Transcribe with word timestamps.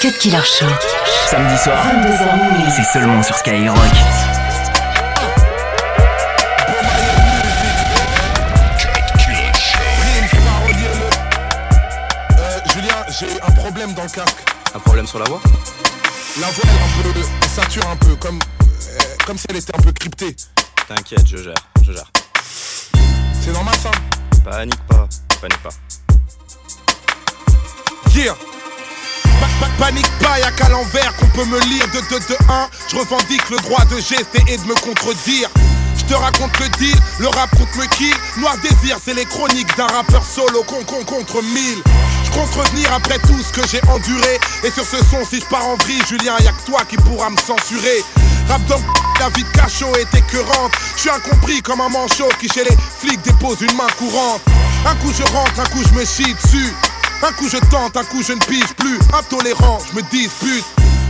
Cut 0.00 0.16
Killer 0.18 0.42
Show. 0.42 0.64
Samedi 1.26 1.58
soir, 1.58 1.76
22h 1.84 2.52
minuit. 2.56 2.72
c'est 2.74 2.84
seulement 2.84 3.22
sur 3.22 3.36
Skyrock. 3.36 3.76
Euh, 12.32 12.58
Julien, 12.72 12.94
j'ai 13.10 13.26
un 13.42 13.50
problème 13.50 13.92
dans 13.92 14.04
le 14.04 14.08
casque. 14.08 14.38
Un 14.74 14.78
problème 14.78 15.06
sur 15.06 15.18
la 15.18 15.26
voix? 15.26 15.42
La 16.40 16.46
voix, 16.46 16.64
elle, 16.64 16.70
un 16.70 17.12
peu, 17.12 17.20
elle 17.42 17.48
sature 17.50 17.86
un 17.86 17.96
peu, 17.96 18.16
comme, 18.16 18.38
euh, 18.38 19.02
comme 19.26 19.36
si 19.36 19.44
elle 19.50 19.56
était 19.56 19.76
un 19.76 19.82
peu 19.82 19.92
cryptée. 19.92 20.34
T'inquiète, 20.88 21.26
je 21.26 21.36
gère, 21.36 21.54
je 21.82 21.92
gère. 21.92 22.10
C'est 23.38 23.52
normal 23.52 23.74
ça? 23.74 23.90
Panique 24.50 24.80
pas, 24.88 25.06
panique 25.42 25.62
pas. 25.62 25.70
Yeah 28.14 28.34
Panique 29.78 30.10
pas, 30.18 30.38
y'a 30.38 30.50
qu'à 30.52 30.68
l'envers 30.68 31.14
qu'on 31.16 31.26
peut 31.28 31.44
me 31.44 31.58
lire. 31.60 31.86
De 31.94 32.00
2 32.10 32.18
de 32.18 32.36
1 32.48 32.68
Je 32.88 32.96
revendique 32.96 33.48
le 33.50 33.56
droit 33.58 33.84
de 33.86 33.96
gester 33.96 34.42
et 34.48 34.56
de 34.56 34.64
me 34.64 34.74
contredire. 34.74 35.48
Je 35.96 36.04
te 36.04 36.14
raconte 36.14 36.58
le 36.58 36.68
deal, 36.78 36.96
le 37.18 37.28
rap 37.28 37.50
contre 37.50 37.78
me 37.78 37.86
kill. 37.86 38.14
Noir 38.38 38.56
désir, 38.58 38.98
c'est 39.02 39.14
les 39.14 39.24
chroniques 39.24 39.74
d'un 39.76 39.86
rappeur 39.86 40.24
solo 40.24 40.62
con 40.64 40.82
con 40.84 41.04
contre 41.04 41.42
mille. 41.42 41.82
Je 42.24 42.30
compte 42.30 42.54
revenir 42.54 42.92
après 42.92 43.18
tout 43.18 43.38
ce 43.42 43.52
que 43.52 43.66
j'ai 43.68 43.80
enduré. 43.88 44.38
Et 44.64 44.70
sur 44.70 44.84
ce 44.84 44.96
son, 44.98 45.24
si 45.24 45.40
je 45.40 45.46
pars 45.46 45.66
en 45.66 45.76
vrille, 45.76 46.02
Julien, 46.08 46.34
y'a 46.40 46.52
que 46.52 46.66
toi 46.66 46.82
qui 46.88 46.96
pourra 46.96 47.30
me 47.30 47.36
censurer. 47.38 48.04
Rap 48.48 48.64
dans 48.66 48.80
la 49.20 49.28
vie 49.30 49.44
de 49.44 49.48
cachot 49.50 49.94
est 49.96 50.18
écœurante 50.18 50.72
Je 50.96 51.00
suis 51.02 51.10
incompris 51.10 51.62
comme 51.62 51.80
un 51.80 51.88
manchot 51.88 52.28
qui 52.40 52.48
chez 52.48 52.64
les 52.64 52.76
flics 52.98 53.22
dépose 53.22 53.60
une 53.60 53.76
main 53.76 53.86
courante. 53.98 54.42
Un 54.86 54.94
coup 54.96 55.12
je 55.16 55.22
rentre, 55.22 55.60
un 55.60 55.66
coup 55.66 55.82
je 55.86 55.94
me 55.98 56.04
chie 56.04 56.34
dessus 56.34 56.74
un 57.22 57.32
coup 57.32 57.48
je 57.48 57.58
tente, 57.70 57.96
un 57.96 58.04
coup 58.04 58.22
je 58.22 58.32
ne 58.32 58.38
pige 58.38 58.72
plus. 58.76 58.98
Intolérant, 59.18 59.78
je 59.90 59.96
me 59.96 60.02
dispute. 60.10 60.64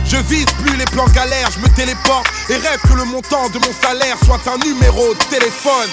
Je 0.05 0.17
vise 0.17 0.45
plus 0.63 0.75
les 0.75 0.85
plans 0.85 1.07
galères, 1.09 1.49
je 1.51 1.59
me 1.59 1.69
téléporte. 1.69 2.27
Et 2.49 2.55
rêve 2.55 2.79
que 2.87 2.93
le 2.93 3.05
montant 3.05 3.47
de 3.49 3.59
mon 3.59 3.73
salaire 3.81 4.17
soit 4.25 4.41
un 4.53 4.57
numéro 4.65 5.13
de 5.13 5.23
téléphone. 5.29 5.89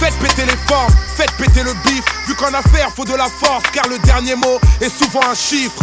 Faites 0.00 0.14
péter 0.18 0.46
les 0.46 0.56
formes, 0.66 0.92
faites 1.16 1.30
péter 1.32 1.62
le 1.62 1.72
bif. 1.86 2.02
Vu 2.26 2.34
qu'en 2.34 2.52
affaire 2.52 2.90
faut 2.94 3.04
de 3.04 3.14
la 3.14 3.28
force 3.28 3.64
Car 3.72 3.86
le 3.88 3.98
dernier 4.00 4.34
mot 4.34 4.58
est 4.80 4.90
souvent 4.90 5.20
un 5.30 5.34
chiffre. 5.34 5.78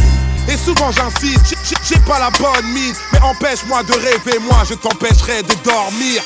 Et 0.50 0.58
souvent 0.58 0.92
j'insiste, 0.92 1.56
j'ai- 1.88 2.00
pas 2.00 2.20
la 2.20 2.32
bonne 2.32 2.66
mine. 2.74 2.94
Mais 3.14 3.20
empêche-moi 3.22 3.84
de 3.84 3.94
rêver, 3.94 4.40
moi 4.42 4.64
je 4.68 4.74
t'empêcherai 4.74 5.44
de 5.44 5.54
dormir. 5.64 6.22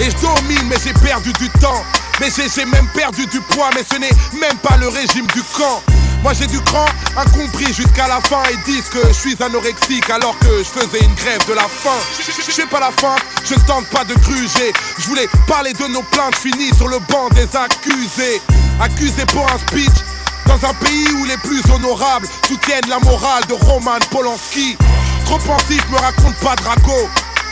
Et 0.00 0.10
je 0.10 0.16
domine 0.16 0.66
mais 0.68 0.76
j'ai 0.84 0.92
perdu 0.94 1.32
du 1.34 1.48
temps. 1.60 1.84
Mais 2.20 2.28
j'ai 2.36 2.64
même 2.64 2.88
perdu 2.88 3.24
du 3.26 3.40
poids. 3.40 3.70
Mais 3.74 3.84
ce 3.88 3.98
n'est 3.98 4.10
même 4.40 4.56
pas 4.58 4.76
le 4.76 4.88
régime 4.88 5.26
du 5.28 5.42
camp 5.56 5.80
moi 6.22 6.32
j'ai 6.32 6.46
du 6.46 6.60
cran, 6.60 6.86
incompris 7.16 7.72
jusqu'à 7.72 8.08
la 8.08 8.20
fin. 8.20 8.42
Ils 8.50 8.72
disent 8.72 8.88
que 8.88 9.06
je 9.08 9.12
suis 9.12 9.36
anorexique 9.42 10.08
alors 10.10 10.38
que 10.38 10.58
je 10.58 10.80
faisais 10.80 11.04
une 11.04 11.14
grève 11.14 11.46
de 11.48 11.54
la 11.54 11.62
faim. 11.68 11.98
Je 12.18 12.62
pas 12.66 12.80
la 12.80 12.90
fin, 12.90 13.16
je 13.44 13.54
ne 13.54 13.60
tente 13.60 13.86
pas 13.86 14.04
de 14.04 14.14
gruger. 14.14 14.72
Je 14.98 15.08
voulais 15.08 15.28
parler 15.46 15.72
de 15.72 15.86
nos 15.88 16.02
plaintes 16.02 16.36
finies 16.36 16.74
sur 16.76 16.88
le 16.88 16.98
banc 17.08 17.28
des 17.34 17.48
accusés. 17.56 18.42
Accusés 18.80 19.26
pour 19.26 19.46
un 19.50 19.58
speech 19.58 19.98
dans 20.46 20.68
un 20.68 20.74
pays 20.74 21.08
où 21.20 21.24
les 21.24 21.36
plus 21.38 21.62
honorables 21.72 22.26
soutiennent 22.46 22.88
la 22.88 22.98
morale 23.00 23.44
de 23.48 23.54
Roman 23.54 23.98
Polanski. 24.10 24.76
Trop 25.24 25.38
pensif, 25.38 25.82
me 25.90 25.98
raconte 25.98 26.36
pas 26.36 26.56
Draco 26.56 27.08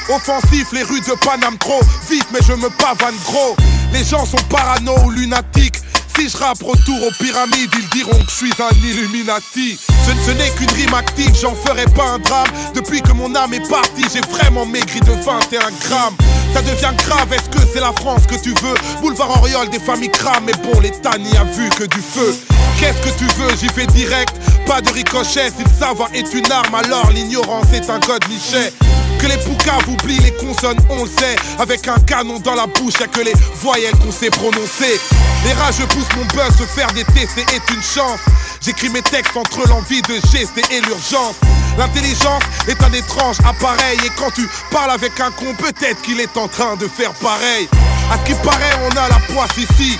Offensif, 0.08 0.68
les 0.72 0.84
rues 0.84 1.00
de 1.00 1.14
Paname 1.14 1.58
trop 1.58 1.80
vite 2.08 2.26
mais 2.32 2.38
je 2.46 2.52
me 2.52 2.68
pavane 2.70 3.14
gros. 3.24 3.56
Les 3.92 4.04
gens 4.04 4.24
sont 4.24 4.36
parano 4.48 4.94
ou 5.04 5.10
lunatiques 5.10 5.80
si 6.16 6.28
je 6.28 6.36
rappe 6.36 6.62
retour 6.62 7.06
aux 7.06 7.10
pyramides, 7.22 7.70
ils 7.78 7.88
diront 7.98 8.18
que 8.18 8.30
je 8.30 8.36
suis 8.36 8.52
un 8.58 8.74
Illuminati. 8.86 9.78
Ce, 9.88 10.12
ce 10.26 10.30
n'est 10.36 10.50
qu'une 10.50 10.70
rime 10.70 10.94
active, 10.94 11.34
j'en 11.40 11.54
ferai 11.54 11.84
pas 11.94 12.04
un 12.14 12.18
drame. 12.18 12.48
Depuis 12.74 13.02
que 13.02 13.12
mon 13.12 13.34
âme 13.34 13.52
est 13.54 13.68
partie, 13.68 14.04
j'ai 14.12 14.20
vraiment 14.30 14.64
maigri 14.64 15.00
de 15.00 15.12
21 15.12 15.58
grammes. 15.58 16.16
Ça 16.54 16.62
devient 16.62 16.92
grave, 16.96 17.32
est-ce 17.32 17.48
que 17.50 17.64
c'est 17.72 17.80
la 17.80 17.92
France 17.92 18.26
que 18.26 18.36
tu 18.36 18.50
veux? 18.62 18.74
Boulevard 19.02 19.30
Oriol, 19.38 19.68
des 19.68 19.78
familles 19.78 20.10
crament, 20.10 20.46
mais 20.46 20.54
bon, 20.62 20.80
l'État 20.80 21.18
n'y 21.18 21.36
a 21.36 21.44
vu 21.44 21.68
que 21.70 21.84
du 21.84 22.00
feu. 22.00 22.34
Qu'est-ce 22.78 23.00
que 23.02 23.18
tu 23.18 23.24
veux? 23.38 23.54
J'y 23.60 23.68
vais 23.68 23.86
direct, 23.86 24.34
pas 24.66 24.80
de 24.80 24.90
ricochet. 24.90 25.50
Si 25.56 25.64
le 25.64 25.70
savoir 25.78 26.08
est 26.14 26.32
une 26.32 26.50
arme, 26.50 26.74
alors 26.74 27.10
l'ignorance 27.10 27.72
est 27.72 27.90
un 27.90 28.00
code 28.00 28.24
nichet. 28.28 28.72
Que 29.18 29.26
les 29.26 29.38
poucaves 29.38 29.88
oublient 29.88 30.20
les 30.20 30.32
consonnes, 30.32 30.78
on 30.90 31.04
le 31.04 31.10
sait. 31.10 31.36
Avec 31.58 31.88
un 31.88 31.98
canon 32.00 32.38
dans 32.38 32.54
la 32.54 32.66
bouche, 32.66 32.94
y'a 33.00 33.06
que 33.06 33.20
les 33.20 33.34
voyelles 33.60 33.96
qu'on 33.96 34.12
sait 34.12 34.30
prononcer. 34.30 35.00
Les 35.44 35.52
rageux 35.52 35.86
poussent 35.86 36.16
mon 36.16 36.24
buzz, 36.26 36.56
se 36.56 36.64
faire 36.64 36.92
détester 36.92 37.42
est 37.54 37.74
une 37.74 37.82
chance. 37.82 38.20
J'écris 38.60 38.88
mes 38.90 39.02
textes 39.02 39.36
entre 39.36 39.68
l'envie 39.68 40.02
de 40.02 40.14
gester 40.32 40.62
et 40.70 40.80
l'urgence. 40.80 41.36
L'intelligence 41.78 42.42
est 42.68 42.82
un 42.82 42.92
étrange 42.92 43.36
appareil. 43.46 43.98
Et 44.04 44.10
quand 44.18 44.30
tu 44.34 44.48
parles 44.70 44.90
avec 44.90 45.18
un 45.20 45.30
con, 45.30 45.54
peut-être 45.58 46.02
qu'il 46.02 46.20
est 46.20 46.36
en 46.36 46.48
train 46.48 46.76
de 46.76 46.88
faire 46.88 47.12
pareil. 47.14 47.68
À 48.12 48.18
qui 48.18 48.34
paraît, 48.34 48.78
on 48.84 48.96
a 48.96 49.08
la 49.08 49.20
poisse 49.32 49.56
ici. 49.56 49.98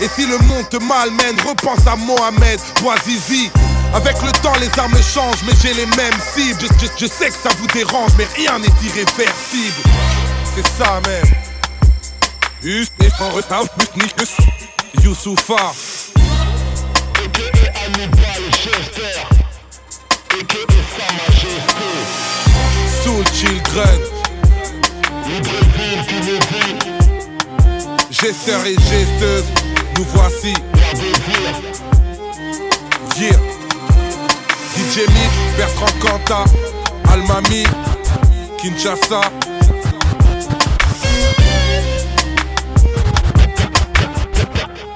Et 0.00 0.08
si 0.14 0.26
le 0.26 0.38
monde 0.38 0.68
te 0.68 0.76
malmène, 0.76 1.36
repense 1.46 1.86
à 1.86 1.96
Mohamed 1.96 2.60
Bouazizi. 2.80 3.50
Avec 3.94 4.16
le 4.22 4.30
temps, 4.42 4.52
les 4.60 4.70
armes 4.78 4.96
changent, 5.02 5.42
mais 5.46 5.52
j'ai 5.62 5.74
les 5.74 5.86
mêmes 5.86 6.20
cibles. 6.34 6.60
Je, 6.60 6.86
je- 6.86 6.92
je 7.00 7.06
sais 7.06 7.28
que 7.28 7.34
ça 7.34 7.50
vous 7.58 7.66
dérange, 7.68 8.10
mais 8.18 8.26
rien 8.36 8.58
n'est 8.58 8.66
irréversible. 8.86 9.82
C'est 10.54 10.66
ça 10.82 11.00
même. 11.06 11.32
Juste 12.62 12.92
et 13.00 13.10
en 13.22 13.30
retard, 13.30 13.62
juste 13.78 13.96
nicht 13.96 14.20
es- 14.20 15.02
Youssoufa. 15.04 15.72
Soul 23.02 23.24
Children. 23.34 24.00
Gesteur 28.10 28.64
et 28.66 28.74
gesteuse, 28.74 29.44
nous 29.96 30.04
voici. 30.14 30.54
Yeah. 33.18 33.57
DJ 34.78 35.08
Myth, 35.08 35.36
Bertrand 35.56 35.92
Cantat, 35.98 36.44
Almami, 37.12 37.64
Kinshasa. 38.58 39.20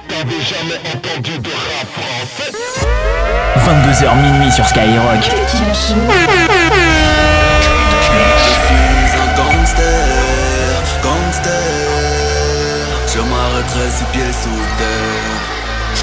T'avais 0.07 0.41
jamais 0.41 0.79
entendu 0.87 1.37
de 1.37 1.49
rap 1.49 1.87
français 1.97 2.51
22h 3.57 4.15
minuit 4.21 4.51
sur 4.53 4.65
Skyrock. 4.65 5.21
Je 5.21 5.73
suis 5.75 5.95
un 9.19 9.29
gangster, 9.35 9.83
gangster. 11.03 11.51
Je 13.13 13.19
m'arrêterai 13.19 13.89
six 13.91 14.05
pieds 14.13 14.31
sous 14.31 14.61
terre. 14.77 15.42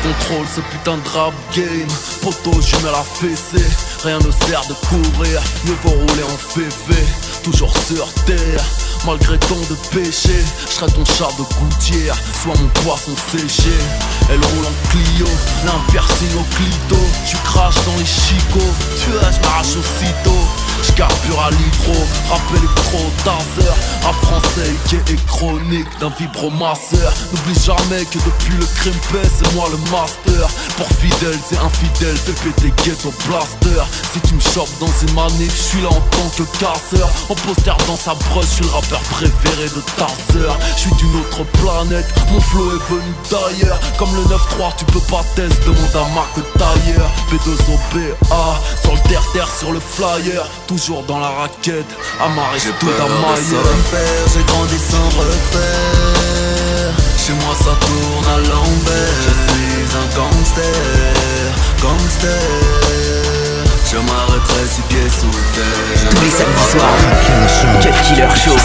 Contrôle 0.02 0.46
ce 0.54 0.60
putain 0.62 0.96
de 0.96 1.08
rap 1.10 1.34
game. 1.54 1.88
Poto, 2.22 2.58
je 2.62 2.76
mets 2.76 2.90
la 2.90 3.04
fessée. 3.04 3.66
Rien 4.02 4.18
ne 4.18 4.30
sert 4.46 4.62
de 4.66 4.74
courir, 4.88 5.42
mieux 5.66 5.76
vaut 5.84 5.90
rouler 5.90 6.22
en 6.22 6.38
févé. 6.38 7.04
Toujours 7.44 7.72
sur 7.86 8.10
terre, 8.24 8.64
malgré 9.04 9.38
tant 9.38 9.60
de 9.68 9.76
péchés. 9.92 10.44
Je 10.66 10.72
serai 10.72 10.90
ton 10.92 11.04
char 11.04 11.30
de 11.34 11.44
gouttière, 11.58 12.16
soit 12.42 12.54
mon 12.58 12.68
poisson 12.82 13.12
séché. 13.30 13.76
Elle 14.30 14.38
roule 14.38 14.66
en 14.66 14.88
Clio, 14.90 15.26
l'impersine 15.66 16.38
au 16.38 16.54
clito. 16.54 16.96
Tu 17.28 17.36
craches 17.44 17.84
dans 17.84 17.96
les 17.96 18.06
chicots, 18.06 18.74
tu 19.04 19.10
vois, 19.10 19.30
je 19.30 19.78
aussitôt. 19.78 20.69
Je 20.82 20.92
carbure 20.92 21.40
à 21.40 21.50
l'hydro, 21.50 21.94
rap 22.30 22.40
électro, 22.56 22.98
taser 23.24 23.70
Rap 24.02 24.14
français 24.22 24.72
qui 24.88 24.96
est 24.96 25.26
chronique 25.26 25.88
d'un 26.00 26.10
vibromasseur. 26.18 27.12
N'oublie 27.32 27.60
jamais 27.60 28.04
que 28.04 28.18
depuis 28.18 28.54
le 28.54 28.66
crime 28.76 28.94
c'est 29.12 29.54
moi 29.54 29.68
le 29.70 29.78
master. 29.90 30.48
Pour 30.76 30.88
fidèles 30.88 31.38
et 31.52 31.56
infidèles, 31.56 32.16
fais 32.16 32.32
péter 32.32 32.72
ghetto 32.84 33.12
blaster. 33.26 33.82
Si 34.12 34.20
tu 34.20 34.34
me 34.34 34.40
chopes 34.40 34.70
dans 34.80 34.92
une 35.06 35.14
manif, 35.14 35.54
je 35.54 35.62
suis 35.62 35.82
là 35.82 35.88
en 35.88 36.00
tant 36.00 36.28
que 36.36 36.44
casseur. 36.58 37.10
En 37.28 37.34
poster 37.34 37.76
dans 37.86 37.96
sa 37.96 38.14
brosse, 38.14 38.46
je 38.46 38.54
suis 38.54 38.64
le 38.64 38.70
rappeur 38.70 39.00
préféré 39.00 39.64
de 39.64 39.82
ta 39.96 40.06
d'une 41.10 41.20
autre 41.20 41.44
planète, 41.52 42.06
mon 42.32 42.40
flow 42.40 42.70
est 42.72 42.92
venu 42.92 43.12
d'ailleurs. 43.30 43.78
Comme 43.98 44.14
le 44.14 44.22
9-3, 44.22 44.74
tu 44.76 44.84
peux 44.86 45.00
pas 45.00 45.24
test, 45.34 45.60
demande 45.64 45.94
à 45.94 46.14
Marc 46.14 46.34
Tailleur. 46.58 47.10
B2OBA, 47.30 48.58
sur 48.82 48.92
le 48.92 49.08
terre-terre, 49.08 49.48
sur 49.58 49.72
le 49.72 49.80
flyer. 49.80 50.46
Toujours 50.66 51.02
dans 51.04 51.18
la 51.18 51.28
raquette, 51.28 51.90
amarré 52.20 52.58
J'ai 52.62 52.72
tout 52.72 52.88
à 52.88 53.04
repère, 53.04 54.26
j'ai 54.34 54.44
grandi 54.44 54.78
sans 54.78 55.08
repère. 55.18 56.94
Chez 57.18 57.32
moi 57.34 57.54
ça 57.58 57.76
tourne 57.80 58.26
à 58.34 58.38
l'envers. 58.48 59.16
Je 59.26 59.32
suis 59.52 59.84
un 59.96 60.06
gangster, 60.16 60.80
gangster. 61.82 63.10
Je 63.90 63.96
m'arrêterai 63.96 64.66
six 64.68 64.82
pieds 64.82 65.08
sous 65.08 65.30
terre. 65.54 66.10
Tous 66.10 66.22
les 66.22 66.30
samedis 66.30 66.68
soirs. 66.70 67.80
Cut 67.80 67.96
Killer 68.04 68.28
Show. 68.36 68.56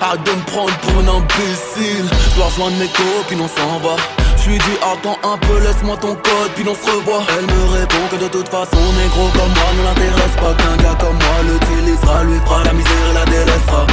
Arrête 0.00 0.22
de 0.24 0.30
me 0.32 0.44
prendre 0.46 0.76
pour 0.78 0.96
un 1.02 1.08
imbécile. 1.18 2.08
Dois 2.36 2.46
rejoindre 2.46 2.76
mes 2.76 2.88
copines 2.88 3.40
on 3.40 3.48
s'en 3.48 3.78
va. 3.78 3.96
Je 4.40 4.50
lui 4.50 4.58
dis 4.58 4.78
attends 4.82 5.18
un 5.24 5.36
peu 5.38 5.58
laisse-moi 5.60 5.96
ton 5.96 6.14
code 6.14 6.50
puis 6.54 6.64
on 6.68 6.74
se 6.74 6.90
revoit. 6.90 7.22
Elle 7.38 7.46
me 7.46 7.62
répond 7.78 8.04
que 8.10 8.16
de 8.16 8.28
toute 8.28 8.48
façon 8.48 8.80
négro 8.96 9.28
comme 9.34 9.52
moi 9.58 9.70
ne 9.76 9.82
l'intéresse 9.84 10.36
pas 10.36 10.54
Qu'un 10.54 10.76
gars 10.82 10.96
comme 11.00 11.16
moi 11.16 11.38
l'utilisera 11.46 12.24
Lui 12.24 12.38
fera 12.46 12.64
la 12.64 12.72
misère 12.72 13.06
et 13.10 13.14
la 13.14 13.24
délaissera 13.24 13.86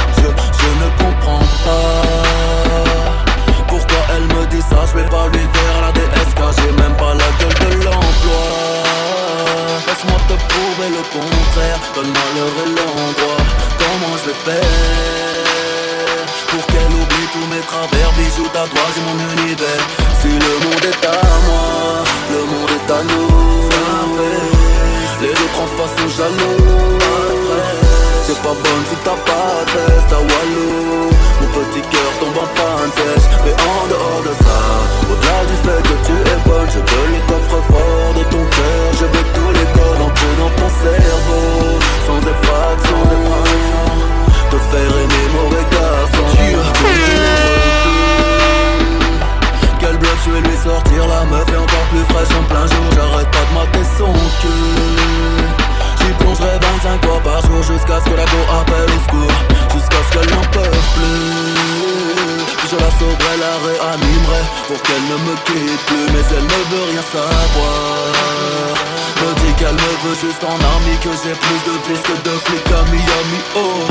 Pour 64.68 64.80
qu'elle 64.82 65.04
ne 65.10 65.16
me 65.26 65.34
quitte 65.46 65.82
plus 65.86 66.06
Mais 66.12 66.24
elle 66.30 66.44
ne 66.44 66.60
veut 66.70 66.86
rien 66.90 67.04
savoir. 67.12 68.76
Me 69.22 69.34
dit 69.40 69.54
qu'elle 69.58 69.74
me 69.74 69.92
veut 70.04 70.18
juste 70.20 70.44
en 70.44 70.58
armée 70.72 70.98
Que 71.00 71.10
j'ai 71.22 71.34
plus 71.34 71.60
de 71.64 71.74
fils 71.86 72.02
que 72.02 72.16
de 72.28 72.34
flics 72.44 72.72
à 72.72 72.82
Miami 72.90 73.40
Oh 73.56 73.84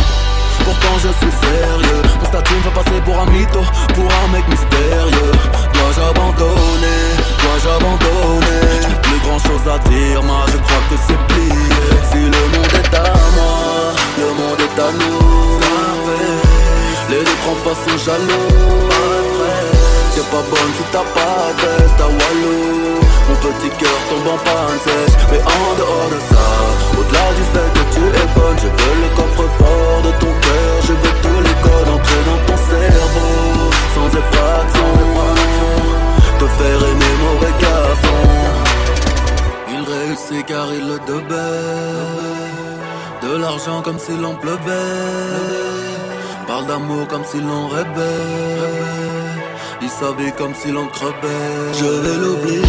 Pourtant 0.63 0.95
je 0.97 1.09
suis 1.19 1.35
sérieux 1.41 2.01
Mon 2.19 2.25
statut 2.25 2.53
me 2.55 2.61
fait 2.61 2.69
passer 2.69 3.01
pour 3.03 3.19
un 3.19 3.25
mytho 3.27 3.61
Pour 3.95 4.05
un 4.05 4.27
mec 4.31 4.47
mystérieux. 4.47 5.31
Dois-je 5.73 6.01
abandonner 6.01 7.03
Dois-je 7.41 7.69
abandonner? 7.69 9.01
Plus 9.01 9.19
grand 9.25 9.39
chose 9.39 9.65
à 9.67 9.77
dire 9.89 10.21
Moi 10.23 10.45
je 10.47 10.57
crois 10.57 10.83
que 10.89 10.95
c'est 11.07 11.21
plié. 11.33 11.69
Si 12.11 12.17
le 12.17 12.43
monde 12.53 12.73
est 12.73 12.95
à 12.95 13.13
moi 13.35 13.93
Le 14.19 14.29
monde 14.39 14.59
est 14.59 14.79
à 14.79 14.91
nous. 14.91 15.59
Les 17.09 17.23
deux 17.23 17.39
en 17.49 17.55
face 17.63 17.81
sont 17.87 17.97
jaloux 18.05 18.85
T'es 20.15 20.21
pas 20.31 20.45
bonne 20.49 20.71
si 20.77 20.83
t'as 20.93 21.03
pas 21.11 21.51
de 21.51 21.59
test 21.59 21.99
à 21.99 22.07
Mon 22.07 23.35
petit 23.35 23.69
cœur 23.77 23.99
tombe 24.09 24.29
en 24.33 24.37
panne 24.37 24.79
sèche 24.85 25.15
Mais 25.29 25.41
en 25.43 25.75
dehors 25.75 26.09
de 26.09 26.19
ça 26.31 26.47
Au-delà 26.97 27.27
du 27.35 27.43
fait 27.51 27.69
que 27.75 27.83
tu 27.93 27.99
es 27.99 28.27
bonne 28.33 28.57
Je 28.63 28.69
veux 28.77 28.95
le 29.03 29.09
coffre 29.17 29.47
fort 29.59 30.01
de 30.07 30.11
ton 30.21 30.31
cœur 30.45 30.75
Je 30.87 30.93
veux 30.93 31.15
tous 31.21 31.41
les 31.47 31.57
codes 31.65 31.89
entrer 31.95 32.21
dans 32.29 32.41
ton 32.47 32.57
cerveau. 32.71 33.35
Sans 33.93 34.07
effraction 34.07 34.91
Te 36.39 36.45
faire 36.45 36.81
aimer 36.89 37.15
mauvais 37.25 37.53
garçon. 37.59 38.21
Il 39.73 39.81
réussit 39.93 40.45
car 40.45 40.67
il 40.73 40.87
le 40.87 40.99
devait. 41.11 41.67
De 43.21 43.35
l'argent 43.35 43.81
comme 43.81 43.99
s'il 43.99 44.23
en 44.23 44.35
pleuvait. 44.35 45.35
Parle 46.47 46.67
d'amour 46.67 47.05
comme 47.09 47.25
s'il 47.25 47.43
en 47.49 47.67
rêvait 47.67 49.14
il 49.81 49.89
savait 49.89 50.31
comme 50.37 50.53
s'il 50.53 50.77
en 50.77 50.87
crevait 50.87 51.73
Je 51.73 51.85
vais 51.85 52.17
l'oublier, 52.17 52.61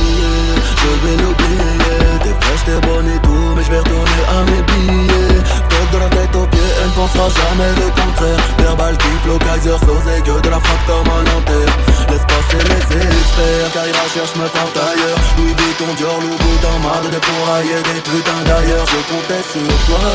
je 0.81 1.07
vais 1.07 1.17
l'oublier. 1.23 2.19
T'es 2.23 2.35
fraîche, 2.41 2.65
t'es 2.65 2.87
bonne 2.87 3.09
et 3.09 3.21
tout 3.23 3.55
Mais 3.57 3.65
je 3.65 3.71
vais 3.71 3.79
retourner 3.79 4.23
à 4.29 4.45
mes 4.45 4.63
billets 4.63 5.76
De 5.93 5.99
la 5.99 6.09
tête 6.11 6.35
aux 6.35 6.47
pieds, 6.47 6.73
elle 6.83 6.89
ne 6.89 6.95
pensera 6.95 7.29
jamais 7.31 7.71
le 7.79 7.87
contraire 7.95 8.43
Verbal 8.59 8.97
flow, 9.23 9.39
Kaiser, 9.39 9.79
sauce 9.87 10.11
que 10.25 10.41
de 10.43 10.51
la 10.51 10.59
frappe 10.59 10.87
comme 10.87 11.07
un 11.07 11.27
enterre 11.39 11.75
Laisse 12.11 12.27
passer 12.27 12.63
les 12.67 12.83
experts 13.07 13.71
Car 13.73 13.87
ils 13.87 13.95
recherchent 13.95 14.37
me 14.37 14.49
porte 14.51 14.77
ailleurs 14.77 15.21
Louis 15.39 15.55
Vuitton, 15.55 15.91
Dior, 15.97 16.19
en 16.19 16.79
marre 16.81 17.03
de 17.03 17.11
dépourailler 17.15 17.81
des 17.87 18.01
putains 18.03 18.43
d'ailleurs. 18.45 18.87
Je 18.87 19.01
comptais 19.07 19.45
sur 19.47 19.71
toi 19.87 20.07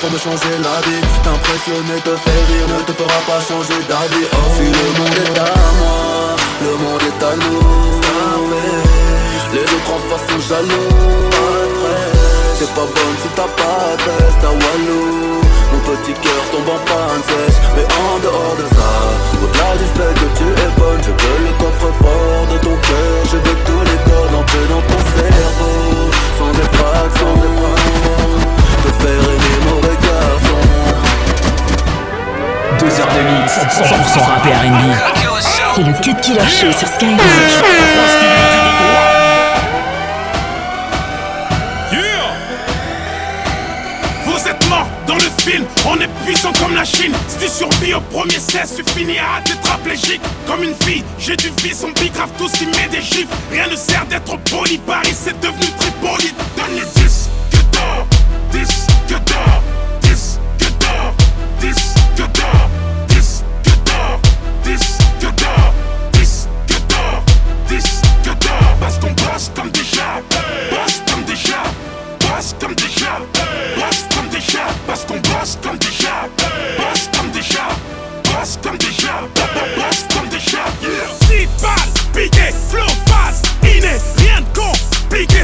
pour 0.00 0.10
me 0.10 0.18
changer 0.18 0.56
la 0.58 0.82
vie. 0.82 1.04
T'impressionner, 1.22 2.00
te 2.02 2.14
faire 2.16 2.44
rire 2.50 2.68
ne 2.74 2.82
te 2.82 2.92
fera 2.92 3.20
pas 3.28 3.40
changer 3.40 3.78
d'avis. 3.88 4.26
Oh, 4.32 4.36
si 4.56 4.66
le 4.66 4.86
monde 4.98 5.18
est 5.22 5.38
à 5.38 5.54
moi 5.78 6.14
le 6.62 6.76
monde 6.76 7.02
est 7.02 7.24
à 7.24 7.36
nous. 7.36 8.00
Les 9.52 9.62
autres 9.62 9.92
en 9.92 9.98
face 10.08 10.26
sont 10.28 10.48
jaloux 10.48 12.13
C'est 12.56 12.72
pas 12.72 12.82
bonne 12.82 13.16
si 13.20 13.28
t'as 13.34 13.42
pas 13.42 13.96
de 13.98 14.04
test 14.04 14.44
à 14.44 14.50
Walou 14.50 15.42
Mon 15.72 15.78
petit 15.80 16.14
cœur 16.14 16.42
tombe 16.52 16.68
en 16.68 16.78
panne 16.86 17.22
sèche 17.26 17.58
Mais 17.74 17.82
en 17.82 18.18
dehors 18.20 18.54
de 18.56 18.66
ça. 18.72 18.90
Au-delà 19.42 19.74
du 19.74 19.86
fait 19.90 20.14
que 20.14 20.28
tu 20.38 20.44
es 20.44 20.70
bonne 20.78 21.02
Je 21.02 21.10
veux 21.10 21.40
le 21.46 21.52
coffre 21.58 21.90
fort 22.00 22.46
de 22.52 22.58
ton 22.58 22.76
cœur. 22.76 23.18
Je 23.24 23.38
veux 23.38 23.58
tous 23.66 23.82
les 23.90 23.98
corps 24.06 24.38
entrer 24.38 24.66
dans 24.70 24.82
ton 24.86 25.00
cerveau. 25.18 26.10
Sans 26.38 26.52
effraction 26.62 27.34
Te 28.84 28.90
faire 29.02 29.24
aimer 29.34 29.58
mauvais 29.66 29.98
garçon 30.06 30.60
Deux 32.78 32.94
heures 33.00 33.14
de 33.14 33.22
mix, 33.34 33.50
100% 33.58 34.22
rap 34.22 34.46
et 34.46 34.54
R&B. 34.54 34.94
C'est 35.74 35.82
le 35.82 35.92
Cut 36.00 36.14
Killer 36.22 36.46
Show 36.46 36.70
sur 36.70 36.86
Skyrock. 36.86 37.18
Si 46.84 47.38
tu 47.40 47.48
survis 47.48 47.94
au 47.94 48.00
premier 48.00 48.38
cesse, 48.38 48.76
tu 48.76 48.84
finis 48.92 49.18
à 49.18 49.40
tétraplégique. 49.42 50.20
Comme 50.46 50.62
une 50.62 50.74
fille, 50.74 51.02
j'ai 51.18 51.36
du 51.36 51.50
vice, 51.62 51.82
on 51.82 51.92
bicrave 51.98 52.30
tous 52.36 52.52
qui 52.52 52.66
met 52.66 52.88
des 52.90 53.00
gifs. 53.00 53.28
Rien 53.50 53.66
ne 53.68 53.76
sert 53.76 54.04
d'être 54.06 54.36
poli, 54.50 54.78
Paris 54.78 55.14
c'est 55.14 55.38
devenu. 55.40 55.64
Donne 56.04 56.43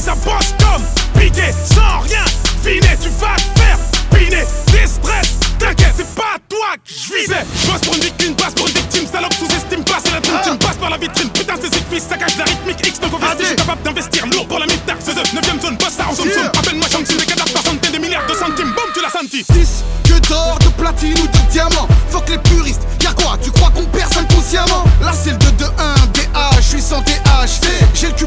compliqué, 0.01 0.03
ça 0.03 0.15
bosse 0.15 0.55
comme 0.59 1.21
piqué, 1.21 1.53
sans 1.65 2.01
rien, 2.01 2.25
finé, 2.63 2.97
tu 3.01 3.09
vas 3.21 3.37
te 3.37 3.61
faire 3.61 3.79
piner, 4.13 4.45
stress, 4.87 5.39
t'inquiète, 5.59 5.95
c'est 5.97 6.15
pas 6.15 6.37
toi 6.49 6.77
que 6.85 6.93
je 6.93 7.15
visais. 7.15 7.45
Bosse 7.67 7.81
pour 7.81 7.95
une 7.95 8.03
victime, 8.03 8.35
passe 8.35 8.55
pour 8.55 8.67
une 8.67 8.75
victime, 8.75 9.07
salope 9.07 9.35
sous-estime, 9.35 9.85
passe 9.85 10.07
à 10.07 10.15
la 10.15 10.21
dream 10.21 10.41
team, 10.43 10.59
passe 10.59 10.77
par 10.77 10.91
la 10.91 10.99
vitrine, 10.99 11.31
putain 11.31 11.55
c'est 11.61 11.75
sick 11.75 11.85
fils, 11.91 12.05
ça 12.09 12.17
cache 12.17 12.37
la 12.39 12.45
rythmique 12.45 12.87
X, 12.87 13.01
donc 13.01 13.13
je 13.39 13.45
suis 13.45 13.57
capable 13.57 13.83
d'investir 13.83 14.27
lourd 14.27 14.47
pour 14.49 14.59
la 14.59 14.67
miftar, 14.67 14.97
ce 15.05 15.11
9ème 15.11 15.61
zone, 15.61 15.77
boss 15.77 15.93
ça 15.97 16.09
en 16.09 16.15
somme 16.15 16.31
somme, 16.31 16.51
appelle-moi 16.59 16.89
Shamsi, 16.91 17.17
des 17.17 17.27
cadavres 17.27 17.53
par 17.53 17.63
centaines, 17.63 17.93
des 17.93 17.99
milliards 17.99 18.27
de 18.27 18.35
centimes, 18.35 18.73
boum, 18.73 18.91
tu 18.95 19.03
l'as 19.03 19.11
senti. 19.11 19.45
10 19.53 19.85
que 20.05 20.29
d'or, 20.29 20.59
de 20.61 20.69
platine 20.81 21.15
ou 21.15 21.27
de 21.27 21.51
diamant. 21.51 21.89
Fuck 22.11 22.29
les 22.29 22.39
puristes, 22.39 22.83
y'a 23.03 23.13
quoi? 23.13 23.39
Tu 23.43 23.51
crois 23.51 23.71
qu'on 23.71 23.85
perce 23.85 24.17
inconsciemment 24.17 24.85
Là 25.01 25.13
c'est 25.13 25.31
le 25.31 25.37
2 25.37 25.51
2 25.59 25.65
1 25.65 25.69
DH, 25.69 26.57
je 26.57 26.63
suis 26.63 26.83
sans. 26.83 27.03
J'ai 27.95 28.07
le 28.09 28.13
cul 28.13 28.27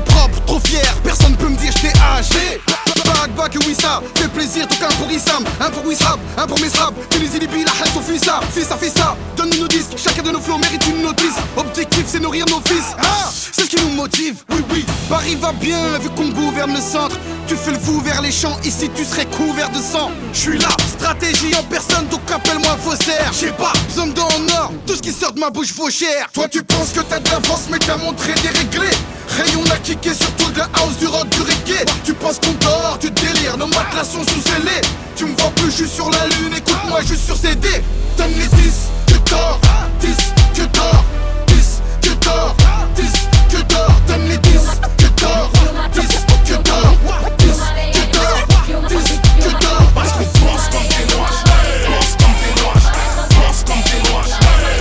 ça 3.94 4.02
fait 4.16 4.28
plaisir 4.30 4.68
donc 4.68 4.82
un 4.82 4.94
pour 4.96 5.12
Issam, 5.12 5.44
un 5.60 5.70
pour 5.70 5.86
Wissab, 5.86 6.20
un 6.38 6.48
pour 6.48 6.60
Mesrab. 6.60 6.94
Tunisie, 7.10 7.40
Libye, 7.40 7.64
la 7.64 7.72
fils 7.72 8.28
à, 8.28 8.42
fils 8.78 9.00
à. 9.00 9.16
Donne-nous 9.36 9.60
nos 9.60 9.68
disques, 9.68 9.98
chacun 9.98 10.24
de 10.24 10.32
nos 10.32 10.40
flots 10.40 10.58
mérite 10.58 10.86
une 10.88 11.02
notice. 11.04 11.36
Objectif, 11.58 12.06
c'est 12.08 12.20
nourrir 12.20 12.46
nos 12.50 12.62
fils. 12.62 12.96
Ah, 12.98 13.30
qui 13.74 13.84
nous 13.84 13.96
motive. 13.96 14.44
Oui, 14.51 14.63
oui. 14.72 14.86
Paris 15.10 15.36
va 15.36 15.51
bien, 15.53 15.98
vu 16.00 16.10
qu'on 16.10 16.30
gouverne 16.30 16.74
le 16.74 16.82
centre. 16.82 17.18
Tu 17.48 17.56
fais 17.56 17.72
le 17.72 17.80
fou 17.80 18.00
vers 18.01 18.22
les 18.22 18.32
champs, 18.32 18.58
ici 18.63 18.89
tu 18.96 19.03
serais 19.03 19.25
couvert 19.25 19.70
de 19.70 19.80
sang. 19.80 20.12
Je 20.34 20.39
suis 20.39 20.58
là, 20.58 20.70
stratégie 20.88 21.53
en 21.56 21.63
personne, 21.63 22.08
donc 22.08 22.22
appelle-moi 22.32 22.77
faussaire. 22.82 23.32
J'ai 23.38 23.51
pas 23.51 23.74
besoin 23.88 24.08
de 24.08 24.20
en 24.20 24.62
or, 24.62 24.72
tout 24.88 24.96
ce 24.96 25.01
qui 25.01 25.12
sort 25.12 25.34
de 25.34 25.39
ma 25.39 25.50
bouche 25.50 25.74
vaut 25.74 25.89
cher. 25.89 26.30
Toi 26.34 26.48
tu 26.50 26.63
penses 26.63 26.92
que 26.94 27.01
t'as 27.01 27.20
de 27.20 27.30
l'avance, 27.30 27.68
mais 27.70 27.80
t'as 27.80 27.98
montré 27.98 28.34
déréglé. 28.42 28.89
Rayon 29.38 29.63
a 29.74 29.77
kické 29.77 30.13
sur 30.13 30.32
tout 30.34 30.51
de 30.51 30.60
la 30.60 30.70
house, 30.75 30.98
du 31.00 31.08
rock, 31.08 31.27
du 31.30 31.42
reggae. 31.42 31.86
Tu 32.06 32.13
penses 32.13 32.39
qu'on 32.39 32.53
dort, 32.65 32.98
tu 33.01 33.10
délires, 33.12 33.58
nos 33.58 33.68
matelas 33.68 34.06
sont 34.06 34.24
sous 34.24 34.42
scellés. 34.42 34.82
Tu 35.15 35.25
me 35.25 35.36
vois 35.38 35.51
plus, 35.56 35.72
je 35.72 35.84
suis 35.84 35.89
sur 35.89 36.10
la 36.10 36.25
lune, 36.27 36.53
écoute-moi, 36.56 37.01
je 37.01 37.08
suis 37.08 37.18
sur 37.18 37.36
CD. 37.36 37.68
Donne 38.18 38.34
les 38.38 38.48
10, 38.48 38.74
tu 39.08 39.15
dors, 39.30 39.60
10, 40.00 40.10
tu 40.53 40.62
dors, 40.68 41.03
10, 41.48 41.82
tu 42.01 42.10
dors, 42.24 42.56
10, 42.96 43.33
tu 43.53 43.63
dors, 43.65 43.95
donne 44.07 44.27
les 44.29 44.38
10, 44.38 44.81
tu 44.98 45.05
dors, 45.22 45.51
10, 45.93 46.01
tu 46.45 46.53
dors, 46.53 46.95
10, 47.38 47.48
tu 47.93 48.00
dors, 48.12 48.88
10, 48.89 48.98
tu 49.41 49.50
dors. 49.50 49.88
Parce 49.93 50.12
qu'on 50.13 50.24
pense 50.24 50.65
comme 50.72 50.88
des 50.89 51.05
noirs, 51.13 51.43
pense 51.86 52.12
comme 52.17 52.36
des 52.41 52.53
noirs, 52.62 52.86
pense 53.29 53.62
comme 53.67 53.83
des 53.83 54.00
noirs, 54.10 54.31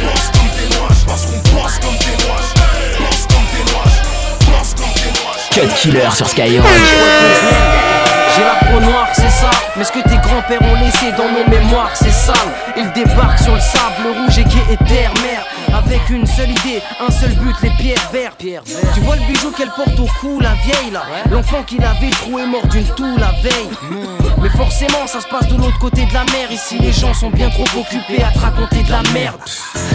pense 0.02 0.26
comme 0.32 0.50
des 0.56 0.68
noirs, 0.74 0.96
parce 1.06 1.24
qu'on 1.26 1.40
pense 1.50 1.76
comme 1.78 1.98
des 1.98 2.16
noirs, 2.24 2.48
pense 2.96 3.22
comme 3.28 3.48
des 3.52 3.64
noirs, 3.72 3.94
pense 4.46 4.70
comme 4.74 4.94
des 4.94 5.12
noirs. 5.20 5.40
Cut 5.50 5.70
Killer 5.76 6.10
sur 6.14 6.28
Skyrock. 6.28 6.66
J'ai 8.34 8.44
la 8.44 8.56
peau 8.66 8.80
noire, 8.80 9.08
c'est 9.12 9.28
ça. 9.28 9.50
Mais 9.76 9.84
ce 9.84 9.92
que 9.92 10.00
tes 10.00 10.16
grands-pères 10.16 10.62
ont 10.62 10.76
laissé 10.76 11.12
dans 11.18 11.28
nos 11.30 11.46
mémoires, 11.50 11.90
c'est 11.94 12.10
sale. 12.10 12.34
Ils 12.78 12.90
débarquent 12.92 13.38
sur 13.38 13.54
le 13.54 13.60
sable 13.60 14.08
rouge 14.16 14.38
et 14.38 14.44
gai 14.44 14.64
et 14.70 14.76
terre, 14.78 15.12
mère. 15.22 15.44
Avec 15.84 16.10
une 16.10 16.26
seule 16.26 16.50
idée, 16.50 16.80
un 17.00 17.10
seul 17.10 17.30
but, 17.34 17.54
les 17.62 17.70
pierres 17.70 18.08
vertes. 18.12 18.38
Tu 18.38 19.00
vois 19.00 19.16
le 19.16 19.22
bijou 19.26 19.50
qu'elle 19.50 19.70
porte 19.70 19.98
au 19.98 20.08
cou, 20.20 20.40
la 20.40 20.54
vieille 20.64 20.90
là. 20.92 21.02
L'enfant 21.30 21.62
qui 21.62 21.78
l'avait 21.78 22.10
troué 22.10 22.46
mort 22.46 22.66
d'une 22.68 22.86
toux 22.94 23.16
la 23.18 23.32
veille. 23.42 23.68
Mais 24.40 24.48
forcément, 24.50 25.06
ça 25.06 25.20
se 25.20 25.26
passe 25.28 25.46
de 25.48 25.56
l'autre 25.56 25.78
côté 25.78 26.04
de 26.06 26.12
la 26.12 26.24
mer. 26.24 26.50
Ici, 26.50 26.78
les 26.80 26.92
gens 26.92 27.14
sont 27.14 27.30
bien 27.30 27.48
trop 27.50 27.80
occupés 27.80 28.22
à 28.22 28.30
te 28.32 28.38
raconter 28.38 28.82
de 28.82 28.90
la 28.90 29.02
merde. 29.12 29.40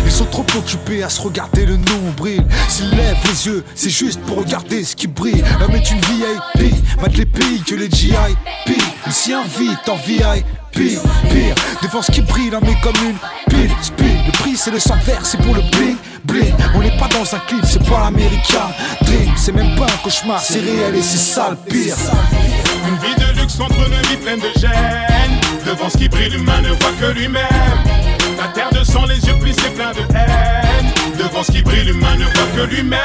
Ils 0.06 0.12
sont 0.12 0.26
trop 0.26 0.46
occupés 0.58 1.04
à 1.04 1.10
se 1.10 1.22
regarder 1.22 1.66
le 1.66 1.78
nombril. 1.78 2.46
S'ils 2.70 2.90
lèvent 2.92 3.18
les 3.26 3.48
yeux, 3.48 3.66
c'est 3.76 3.90
juste 3.90 4.22
pour 4.22 4.38
regarder 4.38 4.84
ce 4.84 4.96
qui 4.96 5.08
brille. 5.08 5.44
L'homme 5.60 5.76
est 5.76 5.92
une 5.92 6.00
VIP, 6.00 6.74
mate 7.02 7.18
les 7.18 7.26
pays 7.26 7.62
que 7.62 7.76
les 7.76 7.90
GIP. 7.90 8.82
Ils 9.06 9.14
s'y 9.14 9.34
invitent 9.34 9.90
en 9.90 9.96
VIP. 9.96 10.46
Pire, 10.72 11.02
devant 11.82 12.02
ce 12.02 12.12
qui 12.12 12.22
brille, 12.22 12.50
l'homme 12.50 12.66
est 12.66 12.82
comme 12.82 12.96
une 13.04 13.18
pile. 13.50 13.72
Speed, 13.82 14.26
le 14.26 14.32
prix 14.32 14.56
c'est 14.56 14.72
le 14.72 14.80
sang 14.80 14.98
vert, 15.06 15.26
c'est 15.26 15.40
pour 15.42 15.56
le 15.56 15.62
bling. 15.72 15.98
Bling, 16.26 16.54
on 16.76 16.82
n'est 16.82 16.98
pas 16.98 17.08
dans 17.08 17.36
un 17.36 17.40
clip, 17.48 17.64
c'est 17.64 17.84
pas 17.88 18.00
l'américain. 18.00 18.68
Dream, 19.02 19.32
c'est 19.36 19.54
même 19.54 19.76
pas 19.76 19.86
un 19.86 19.98
cauchemar, 20.04 20.40
c'est 20.40 20.60
réel 20.60 20.96
et 20.96 21.02
c'est 21.02 21.18
sale 21.18 21.58
pire. 21.70 21.96
Une 22.88 22.98
vie 22.98 23.16
de 23.16 23.40
luxe 23.40 23.56
contre 23.56 23.76
une 23.76 24.08
vie 24.10 24.18
pleine 24.18 24.40
de 24.40 24.60
gêne. 24.60 25.40
Devant 25.66 25.90
ce 25.90 25.98
qui 25.98 26.10
brille, 26.10 26.30
l'humain 26.30 26.62
ne 26.62 26.70
voit 26.70 26.92
que 27.00 27.12
lui-même. 27.14 27.48
La 28.38 28.48
terre 28.50 28.70
de 28.72 28.84
sang, 28.84 29.06
les 29.06 29.20
yeux 29.26 29.38
plissés 29.40 29.70
pleins 29.70 29.92
de 29.92 30.02
haine. 30.16 30.92
Devant 31.18 31.44
ce 31.44 31.52
qui 31.52 31.62
brille, 31.62 31.86
l'humain 31.86 32.16
ne 32.16 32.24
voit 32.24 32.48
que 32.56 32.70
lui-même. 32.70 33.00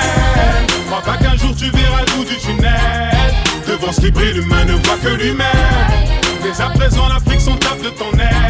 Crois 0.87 1.03
pas 1.03 1.17
qu'un 1.17 1.37
jour 1.37 1.55
tu 1.57 1.71
verras 1.71 2.03
le 2.07 2.17
bout 2.17 2.25
du 2.25 2.37
tunnel. 2.37 3.35
Devant 3.67 3.93
ce 3.93 4.01
qui 4.01 4.11
brille, 4.11 4.35
l'humain 4.35 4.65
ne 4.65 4.73
voit 4.73 4.99
que 5.03 5.09
lui-même. 5.09 5.49
Dès 6.43 6.61
à 6.61 6.71
présent, 6.71 7.07
l'Afrique 7.09 7.41
s'en 7.41 7.57
tape 7.57 7.83
de 7.83 7.91
ton 7.91 8.11
aide. 8.19 8.42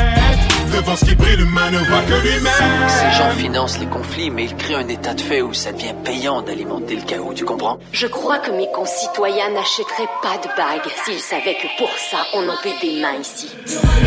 Devant 0.82 0.96
ce 0.96 1.04
qui 1.04 1.14
brille, 1.14 1.36
l'humain 1.36 1.70
ne 1.70 1.78
voit 1.78 2.02
que 2.02 2.26
lui-même. 2.26 2.88
Ces 2.88 3.16
gens 3.16 3.30
financent 3.38 3.78
les 3.78 3.86
conflits, 3.86 4.30
mais 4.30 4.46
ils 4.46 4.56
créent 4.56 4.74
un 4.74 4.88
état 4.88 5.14
de 5.14 5.20
fait 5.20 5.40
où 5.40 5.54
ça 5.54 5.70
devient 5.70 5.94
payant 6.04 6.42
d'alimenter 6.42 6.96
le 6.96 7.02
chaos, 7.02 7.32
tu 7.34 7.44
comprends? 7.44 7.78
Je 7.92 8.08
crois 8.08 8.40
que 8.40 8.50
mes 8.50 8.68
concitoyens 8.72 9.50
n'achèteraient 9.50 10.10
pas 10.22 10.38
de 10.38 10.48
bagues 10.56 10.92
s'ils 11.04 11.20
savaient 11.20 11.54
que 11.54 11.68
pour 11.78 11.88
ça, 11.96 12.26
on 12.34 12.48
en 12.48 12.56
paie 12.64 12.74
des 12.82 13.00
mains 13.00 13.14
ici. 13.20 13.48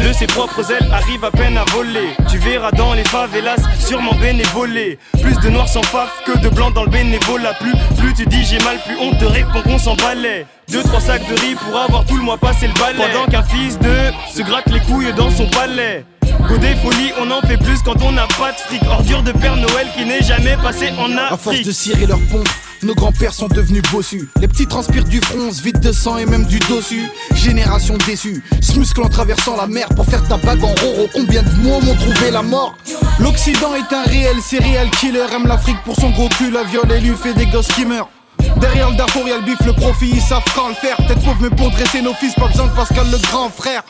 De 0.04 0.12
ses 0.12 0.28
propres 0.28 0.70
ailes 0.70 0.92
arrive 0.92 1.24
à 1.24 1.32
peine 1.32 1.58
à 1.58 1.64
voler. 1.64 2.10
Tu 2.30 2.38
verras 2.40 2.72
dans 2.72 2.94
les 2.94 3.06
favelas, 3.06 3.56
sûrement 3.80 4.16
bénévolé. 4.16 5.00
Plus 5.22 5.40
de 5.40 5.50
noirs 5.50 5.70
sans 5.70 5.84
faf 5.84 6.24
que 6.26 6.38
de 6.40 6.50
blancs 6.50 6.74
dans 6.74 6.84
le 6.84 6.90
bénévolat. 6.90 7.54
Plus, 7.54 7.74
plus 7.98 8.14
tu 8.16 8.26
dis 8.26 8.44
j'ai 8.44 8.60
mal, 8.60 8.78
plus 8.86 8.98
on 9.00 9.16
te 9.16 9.24
répond 9.24 9.62
qu'on 9.62 9.80
s'en 9.80 9.96
balait. 9.96 10.46
Deux, 10.70 10.84
trois 10.84 11.00
sacs 11.00 11.26
de 11.30 11.36
riz 11.36 11.56
pour 11.56 11.80
avoir 11.80 12.06
tout 12.06 12.18
le 12.18 12.24
mois 12.24 12.38
passé 12.38 12.68
le 12.68 12.74
balai. 12.74 12.98
Pendant 12.98 13.28
qu'un 13.28 13.44
fils 13.44 13.80
de 13.80 14.12
se 14.36 14.42
gratte 14.42 14.68
les 14.68 14.82
couilles 14.82 15.14
dans 15.14 15.32
son 15.32 15.48
palais. 15.48 16.04
Godé 16.48 16.76
folie, 16.76 17.12
on 17.20 17.32
en 17.32 17.42
fait 17.42 17.58
plus 17.58 17.80
quand 17.84 18.02
on 18.04 18.12
n'a 18.12 18.28
pas 18.28 18.52
de 18.52 18.58
fric. 18.58 18.82
Ordure 18.88 19.24
de 19.24 19.32
Père 19.32 19.56
Noël 19.56 19.88
qui 19.98 20.06
n'est 20.06 20.22
jamais 20.22 20.56
passé 20.58 20.92
en 21.00 21.12
À 21.18 21.30
force 21.30 21.48
Afrique. 21.48 21.66
de 21.66 21.72
cirer 21.72 22.06
leurs 22.06 22.20
pompes, 22.32 22.48
nos 22.84 22.94
grands-pères 22.94 23.34
sont 23.34 23.48
devenus 23.48 23.82
bossus. 23.92 24.30
Les 24.40 24.48
petits 24.48 24.68
transpirent 24.68 25.06
du 25.06 25.20
front, 25.22 25.50
vident 25.64 25.80
de 25.80 25.92
sang 25.92 26.18
et 26.18 26.26
même 26.26 26.46
du 26.46 26.60
dossu. 26.60 27.02
Génération 27.34 27.98
déçue, 28.06 28.44
se 28.62 28.78
muscle 28.78 29.02
en 29.02 29.10
traversant 29.10 29.56
la 29.58 29.68
mer 29.68 29.88
pour 29.96 30.06
faire 30.06 30.24
ta 30.28 30.38
bague 30.38 30.64
en 30.64 30.68
roro. 30.76 31.08
Combien 31.14 31.42
de 31.42 31.50
mots 31.64 31.82
m'ont 31.82 31.96
trouvé 31.96 32.32
la 32.32 32.42
mort? 32.44 32.76
L'Occident 33.20 33.74
est 33.76 33.94
un 33.94 34.04
réel 34.04 34.38
serial 34.42 34.90
killer. 34.92 35.26
Aime 35.34 35.48
l'Afrique 35.48 35.82
pour 35.84 35.96
son 35.96 36.12
gros 36.12 36.30
cul, 36.30 36.52
la 36.52 36.64
viole 36.64 36.92
et 36.92 37.00
lui 37.00 37.16
fait 37.16 37.34
des 37.34 37.48
gosses 37.48 37.70
qui 37.70 37.86
meurent. 37.86 38.10
Derrière 38.58 38.90
le 38.92 38.96
Darfour, 38.96 39.28
y'a 39.28 39.38
le 39.38 39.44
bif, 39.44 39.58
le 39.66 39.74
profit, 39.74 40.10
ils 40.14 40.22
savent 40.22 40.44
quand 40.56 40.70
le 40.70 40.76
faire. 40.76 40.96
Tête 41.08 41.22
pauvre, 41.24 41.38
mais 41.42 41.50
pour 41.50 41.72
dresser 41.72 42.02
nos 42.02 42.14
fils, 42.14 42.34
pas 42.36 42.48
besoin 42.48 42.68
de 42.68 42.72
Pascal 42.72 43.06
le 43.12 43.18
grand 43.18 43.50
frère. 43.50 43.84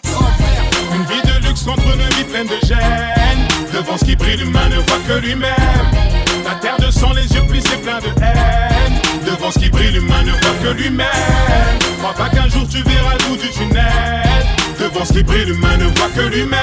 Une 0.96 1.04
vie 1.04 1.22
de 1.24 1.46
luxe 1.46 1.64
contre 1.64 1.84
une 1.94 2.16
vie 2.16 2.24
pleine 2.24 2.48
de 2.48 2.66
gêne. 2.66 3.48
Devant 3.74 3.98
ce 3.98 4.06
qui 4.06 4.16
brille, 4.16 4.38
l'humain 4.38 4.70
ne 4.70 4.76
voit 4.78 5.00
que 5.06 5.20
lui-même. 5.20 5.52
La 6.46 6.56
terre 6.56 6.78
de 6.78 6.90
sang, 6.90 7.12
les 7.12 7.28
yeux 7.34 7.46
plissés 7.50 7.76
pleins 7.84 8.00
de 8.00 8.08
haine. 8.24 8.94
Devant 9.26 9.52
ce 9.52 9.60
qui 9.60 9.70
brille, 9.70 9.92
l'humain 9.92 10.24
ne 10.24 10.32
voit 10.32 10.56
que 10.64 10.70
lui-même. 10.70 11.08
Crois 12.00 12.14
pas 12.14 12.30
qu'un 12.30 12.48
jour 12.48 12.66
tu 12.70 12.82
verras 12.84 13.16
le 13.16 13.36
du 13.36 13.50
tunnel. 13.50 14.46
Devant 14.80 15.04
ce 15.04 15.14
qui 15.14 15.24
brille, 15.24 15.46
l'humain 15.46 15.76
ne 15.78 15.86
voit 15.86 16.10
que 16.16 16.22
lui-même. 16.22 16.62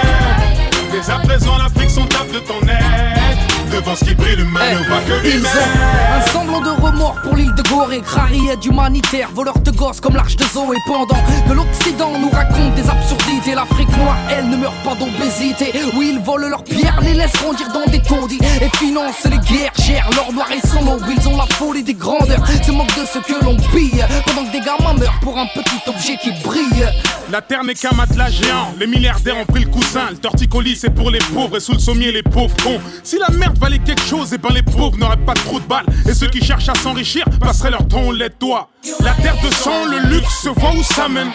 Dès 0.91 1.11
à 1.11 1.19
présent, 1.19 1.59
l'Afrique 1.59 1.91
s'en 1.91 2.07
tape 2.07 2.33
de 2.33 2.39
ton 2.39 2.61
aide. 2.63 3.32
Devant 3.73 3.97
ce 3.97 4.05
qui 4.05 4.15
brille, 4.15 4.37
l'humain 4.37 4.61
ne 4.73 4.87
voit 4.87 5.01
que 5.01 5.25
Ils 5.27 5.33
lui-même. 5.37 5.47
ont 5.47 6.17
un 6.17 6.21
semblant 6.31 6.61
de 6.61 6.69
remords 6.69 7.17
pour 7.23 7.37
l'île 7.37 7.55
de 7.55 7.63
Gorée, 7.63 8.01
crariette 8.03 8.65
humanitaire, 8.67 9.31
voleurs 9.35 9.59
de 9.61 9.71
gosses 9.71 10.01
comme 10.01 10.15
l'arche 10.15 10.37
de 10.37 10.45
Zoé. 10.45 10.77
Pendant 10.87 11.17
que 11.49 11.53
l'Occident 11.55 12.19
nous 12.19 12.29
raconte 12.31 12.75
des 12.75 12.89
absurdités, 12.89 13.55
l'Afrique 13.55 13.89
noire, 13.97 14.19
elle 14.31 14.51
ne 14.51 14.57
meurt 14.59 14.75
pas 14.85 14.95
d'obésité. 14.95 15.73
Oui, 15.97 16.13
ils 16.15 16.21
volent 16.23 16.49
leurs 16.49 16.65
pierres, 16.65 17.01
les 17.03 17.15
laissent 17.15 17.33
grandir 17.33 17.69
dans 17.73 17.91
des 17.91 18.03
taudis 18.03 18.39
et 18.61 18.69
financent 18.77 19.25
les 19.25 19.39
guerres, 19.39 19.73
gèrent 19.79 20.11
l'or 20.17 20.33
noir 20.35 20.49
et 20.53 20.67
son 20.67 20.87
eau. 20.87 20.99
Ils 21.09 21.29
ont 21.29 21.37
la 21.39 21.47
folie 21.55 21.83
des 21.83 21.95
grandeurs, 21.95 22.47
se 22.47 22.71
moquent 22.73 22.95
de 23.01 23.07
ce 23.07 23.19
que 23.21 23.43
l'on 23.45 23.57
pille. 23.57 24.05
Pendant 24.27 24.45
que 24.45 24.53
des 24.53 24.61
gamins 24.61 24.95
meurent 24.99 25.19
pour 25.23 25.39
un 25.39 25.47
petit 25.47 25.81
objet 25.89 26.19
qui 26.23 26.31
brille. 26.45 26.87
La 27.31 27.41
terre 27.41 27.65
n'est 27.65 27.75
qu'un 27.75 27.95
matelas 27.97 28.31
géant. 28.31 28.75
Les 28.79 28.87
milliardaires 28.87 29.39
ont 29.39 29.47
pris 29.47 29.65
le 29.65 29.71
coussin. 29.71 30.11
Le 30.11 30.17
torticolis 30.19 30.77
c'est 30.77 30.91
pour 30.91 31.11
les 31.11 31.21
pauvres 31.21 31.57
et 31.57 31.61
sous 31.61 31.73
le 31.73 31.79
sommier 31.79 32.13
les 32.13 32.23
pauvres 32.23 32.55
cons. 32.63 32.79
Si 33.03 33.19
la 33.19 33.31
merde 33.31 33.59
valait 33.63 33.79
quelque 33.79 34.03
chose, 34.03 34.33
et 34.35 34.39
ben 34.39 34.51
les 34.53 34.63
pauvres 34.63 34.99
n'auraient 34.99 35.25
pas 35.25 35.35
trop 35.35 35.61
de 35.61 35.65
balles. 35.65 35.87
Et 36.09 36.15
ceux 36.15 36.27
qui 36.27 36.45
cherchent 36.45 36.69
à 36.69 36.75
s'enrichir 36.75 37.25
passeraient 37.41 37.71
leur 37.71 37.87
temps 37.87 38.03
au 38.03 38.13
lait 38.13 38.29
de 38.29 38.35
doigt. 38.41 38.69
La 39.01 39.13
terre 39.13 39.37
de 39.43 39.55
sang, 39.55 39.87
le 39.89 40.01
luxe 40.11 40.43
se 40.43 40.49
voit 40.49 40.73
où 40.77 40.83
ça 40.83 41.09
mène. 41.09 41.31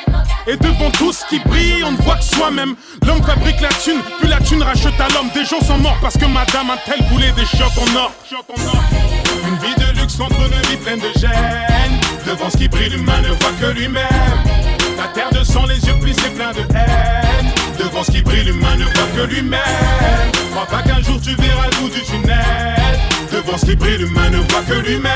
Et 0.45 0.57
devant 0.57 0.91
tout 0.91 1.13
ce 1.13 1.25
qui 1.29 1.39
brille, 1.39 1.83
on 1.85 1.93
ne 1.93 1.97
voit 1.97 2.17
que 2.17 2.25
soi-même. 2.25 2.75
L'homme 3.05 3.23
fabrique 3.23 3.61
la 3.61 3.69
thune, 3.69 4.01
puis 4.19 4.27
la 4.27 4.41
thune 4.41 4.61
rachète 4.61 4.99
à 4.99 5.07
l'homme. 5.13 5.29
Des 5.33 5.45
gens 5.45 5.61
sont 5.61 5.77
morts 5.77 5.97
parce 6.01 6.17
que 6.17 6.25
madame 6.25 6.69
un 6.69 6.77
tel 6.85 7.01
voulait 7.09 7.31
des 7.31 7.45
shots 7.45 7.79
en 7.79 7.95
or. 7.95 8.11
Une 9.47 9.57
vie 9.59 9.75
de 9.75 9.99
luxe 10.01 10.17
contre 10.17 10.41
une 10.41 10.69
vie 10.69 10.77
pleine 10.77 10.99
de 10.99 11.17
gêne. 11.17 11.99
Devant 12.25 12.49
ce 12.49 12.57
qui 12.57 12.67
brille, 12.67 12.89
l'humain 12.89 13.21
ne 13.21 13.29
voit 13.29 13.53
que 13.61 13.67
lui-même. 13.67 14.03
La 14.97 15.07
terre 15.13 15.31
de 15.31 15.45
sang, 15.45 15.65
les 15.65 15.79
yeux 15.85 15.97
plissés 16.01 16.29
pleins 16.31 16.51
de 16.51 16.59
haine. 16.75 17.47
Devant 17.79 18.03
ce 18.03 18.11
qui 18.11 18.21
brille, 18.21 18.43
l'humain 18.43 18.75
ne 18.75 18.83
voit 18.83 19.07
que 19.15 19.33
lui-même. 19.33 20.46
Crois 20.57 20.79
pas 20.79 20.81
qu'un 20.81 20.99
jour 21.03 21.21
tu 21.21 21.35
verras 21.35 21.67
le 21.69 21.77
bout 21.77 21.89
du 21.93 22.01
tunnel. 22.01 22.35
Devant 23.31 23.59
ce 23.59 23.65
qui 23.67 23.75
brille, 23.75 23.99
l'humain 23.99 24.27
ne 24.31 24.37
voit 24.37 24.63
que 24.67 24.73
lui-même. 24.73 25.13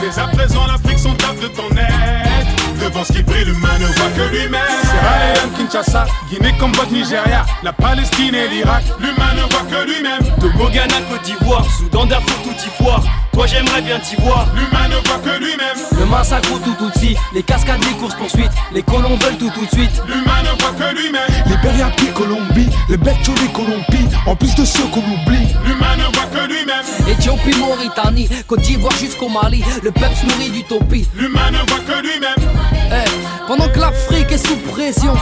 Dès 0.00 0.20
à 0.20 0.26
présent, 0.26 0.66
l'Afrique 0.66 0.98
s'en 0.98 1.14
tape 1.14 1.38
de 1.40 1.46
ton 1.46 1.70
aide. 1.70 2.82
Devant 2.82 3.04
ce 3.04 3.12
qui 3.12 3.22
brille, 3.22 3.44
l'humain 3.44 3.78
ne 3.78 3.86
voit 3.86 4.10
que 4.10 4.28
lui-même. 4.34 4.60
Sierra 4.82 5.34
Leone, 5.34 5.52
Kinshasa, 5.56 6.04
Guinée, 6.28 6.52
Cambodge, 6.58 6.90
Nigeria, 6.90 7.46
la 7.62 7.72
Palestine 7.72 8.34
et 8.34 8.48
l'Irak. 8.48 8.82
L'humain 8.98 9.34
ne 9.36 9.42
voit 9.42 9.62
que 9.70 9.86
lui-même. 9.86 10.24
Togo, 10.40 10.68
Ghana, 10.68 10.96
Côte 11.08 11.22
d'Ivoire, 11.22 11.64
Soudan, 11.78 12.06
Darfour, 12.06 12.42
tout 12.42 12.50
y 12.50 12.82
voir. 12.82 13.04
Toi 13.32 13.46
j'aimerais 13.46 13.82
bien 13.82 14.00
t'y 14.00 14.16
voir. 14.16 14.48
L'humain 14.56 14.88
ne 14.88 14.96
voit 15.06 15.18
que 15.18 15.38
lui-même. 15.38 15.78
Le 15.96 16.06
massacre 16.06 16.48
tout 16.64 16.74
tout 16.76 16.90
suite, 16.98 17.16
les 17.32 17.42
cascades, 17.44 17.84
les 17.84 17.96
courses 17.98 18.16
poursuites, 18.16 18.50
les 18.72 18.82
colons 18.82 19.16
veulent 19.16 19.38
tout 19.38 19.50
tout 19.50 19.64
de 19.64 19.70
suite. 19.70 20.02
L'humain 20.08 20.42
ne 20.42 20.60
voit 20.60 20.72
que 20.72 20.94
lui-même. 20.94 21.30
Libéria, 21.46 21.90
Colombie, 22.14 22.68
les 22.88 22.98
bêtes 22.98 23.16
les 23.28 23.52
Colombie, 23.52 24.08
en 24.26 24.36
plus 24.36 24.54
de 24.54 24.64
ceux 24.64 24.84
qu'on 24.84 25.00
oublie. 25.00 25.48
L'humain 25.64 25.96
ne 25.96 26.14
voit 26.14 26.26
que 26.26 26.46
lui-même. 26.46 26.84
Éthiopie, 27.08 27.56
Mauritanie, 27.58 28.28
Côte 28.46 28.60
d'Ivoire 28.60 28.96
jusqu'au 28.98 29.28
Mali, 29.28 29.62
le 29.82 29.90
peuple 29.90 30.14
se 30.14 30.26
nourrit 30.26 30.50
d'utopie. 30.50 31.08
L'humain 31.16 31.50
ne 31.50 31.58
voit 31.58 31.80
que 31.80 32.02
lui-même. 32.02 32.50
Eh, 32.92 33.10
pendant 33.46 33.68
que 33.68 33.78
l'Afrique 33.78 34.30
est 34.32 34.46
sous 34.46 34.56
pression, 34.72 35.14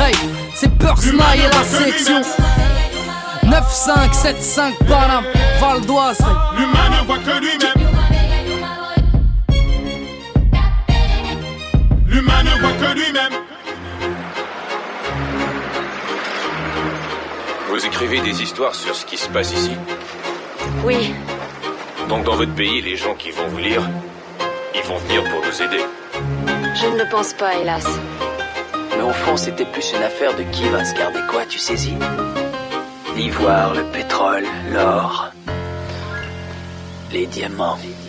Hey, 0.00 0.14
c'est 0.54 0.70
Persnay 0.78 1.12
et 1.36 1.48
la 1.52 1.62
section 1.62 2.22
9575 3.44 4.72
Panam, 4.88 5.24
Val 5.60 5.80
d'Oise. 5.82 6.18
L'humain 6.56 6.88
ne 6.90 7.06
voit 7.06 7.18
que 7.18 7.38
lui-même. 7.38 7.88
L'humain 12.06 12.42
ne 12.44 12.60
voit 12.60 12.72
que 12.72 12.94
lui-même. 12.94 13.49
Vous 17.70 17.86
écrivez 17.86 18.20
des 18.20 18.42
histoires 18.42 18.74
sur 18.74 18.96
ce 18.96 19.06
qui 19.06 19.16
se 19.16 19.28
passe 19.28 19.52
ici 19.52 19.70
Oui, 20.84 21.14
Donc 22.08 22.24
dans 22.24 22.34
votre 22.34 22.52
pays, 22.56 22.82
les 22.82 22.96
gens 22.96 23.14
qui 23.14 23.30
vont 23.30 23.46
vous 23.46 23.58
lire, 23.58 23.88
ils 24.74 24.82
vont 24.82 24.96
venir 24.96 25.22
pour 25.22 25.40
nous 25.46 25.62
aider. 25.62 25.84
je 26.74 26.86
ne 26.88 26.98
le 26.98 27.08
pense 27.08 27.32
pas, 27.32 27.54
hélas. 27.54 27.86
Mais 28.96 29.02
au 29.02 29.12
fond, 29.12 29.36
c'était 29.36 29.64
plus 29.66 29.92
une 29.92 30.02
affaire 30.02 30.34
de 30.36 30.42
qui 30.50 30.68
va 30.68 30.84
se 30.84 30.94
garder 30.96 31.20
quoi, 31.30 31.46
tu 31.46 31.60
saisis 31.60 31.94
L'ivoire, 33.16 33.72
le 33.74 33.84
pétrole, 33.92 34.46
l'or, 34.72 35.30
les 37.12 37.26
diamants. 37.26 37.78
Les 37.80 37.88
diamants. 37.88 37.99